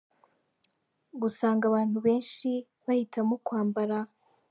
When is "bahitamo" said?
2.85-3.35